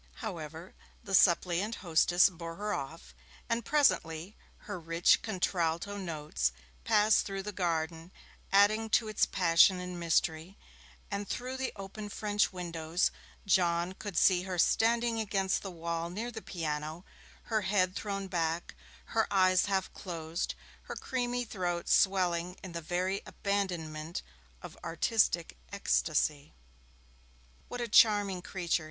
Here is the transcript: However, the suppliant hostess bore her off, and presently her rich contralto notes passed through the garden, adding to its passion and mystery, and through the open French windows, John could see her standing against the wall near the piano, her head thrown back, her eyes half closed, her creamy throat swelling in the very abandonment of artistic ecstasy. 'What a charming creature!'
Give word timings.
However, 0.15 0.73
the 1.03 1.13
suppliant 1.13 1.75
hostess 1.85 2.27
bore 2.27 2.55
her 2.55 2.73
off, 2.73 3.13
and 3.47 3.63
presently 3.63 4.35
her 4.65 4.79
rich 4.79 5.21
contralto 5.21 5.95
notes 5.95 6.51
passed 6.83 7.23
through 7.23 7.43
the 7.43 7.51
garden, 7.51 8.11
adding 8.51 8.89
to 8.89 9.07
its 9.07 9.27
passion 9.27 9.79
and 9.79 9.99
mystery, 9.99 10.57
and 11.11 11.27
through 11.27 11.55
the 11.55 11.71
open 11.75 12.09
French 12.09 12.51
windows, 12.51 13.11
John 13.45 13.93
could 13.93 14.17
see 14.17 14.41
her 14.41 14.57
standing 14.57 15.19
against 15.19 15.61
the 15.61 15.69
wall 15.69 16.09
near 16.09 16.31
the 16.31 16.41
piano, 16.41 17.05
her 17.43 17.61
head 17.61 17.95
thrown 17.95 18.27
back, 18.27 18.73
her 19.13 19.27
eyes 19.31 19.65
half 19.67 19.93
closed, 19.93 20.55
her 20.85 20.95
creamy 20.95 21.45
throat 21.45 21.87
swelling 21.87 22.57
in 22.63 22.71
the 22.71 22.81
very 22.81 23.21
abandonment 23.27 24.23
of 24.63 24.75
artistic 24.83 25.57
ecstasy. 25.71 26.55
'What 27.67 27.81
a 27.81 27.87
charming 27.87 28.41
creature!' 28.41 28.79